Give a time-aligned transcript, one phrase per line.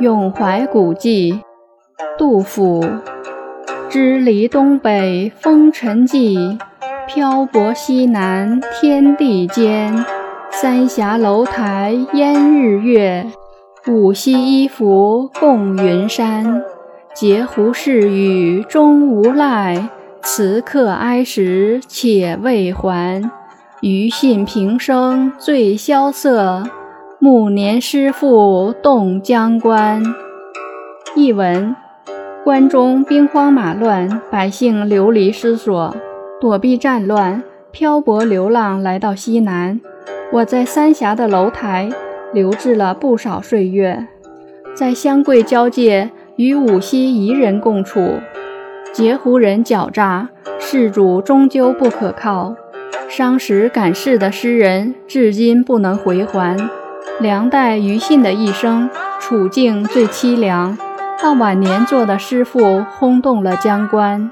[0.00, 1.42] 咏怀古迹，
[2.16, 2.82] 杜甫。
[3.90, 6.58] 支离东北风尘际，
[7.06, 10.02] 漂泊西南天地间。
[10.50, 13.26] 三峡楼台烟日月，
[13.88, 16.62] 五溪衣服共云山。
[17.14, 19.90] 截胡逝语终无赖，
[20.22, 23.30] 辞客哀时且未还。
[23.82, 26.62] 余信平生最萧瑟。
[27.22, 30.02] 暮年诗赋动江关。
[31.14, 31.76] 译文：
[32.42, 35.94] 关中兵荒马乱，百姓流离失所，
[36.40, 39.78] 躲避战乱，漂泊流浪来到西南。
[40.32, 41.90] 我在三峡的楼台
[42.32, 44.06] 留置了不少岁月，
[44.74, 48.14] 在湘桂交界与五溪彝人共处。
[48.94, 52.56] 截胡人狡诈，事主终究不可靠。
[53.10, 56.56] 伤时感世的诗人至今不能回还。
[57.20, 58.88] 梁代于信的一生
[59.20, 60.76] 处境最凄凉，
[61.22, 64.30] 到晚年做的诗赋轰动了江关。